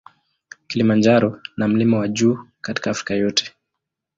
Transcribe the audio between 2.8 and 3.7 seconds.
Afrika yote.